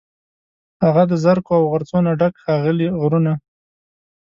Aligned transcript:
هغه 0.83 1.03
د 1.11 1.13
زرکو، 1.23 1.51
او 1.59 1.63
غرڅو، 1.71 1.97
نه 2.07 2.11
ډک، 2.19 2.33
ښاغلي 2.43 2.87
غرونه 3.01 3.31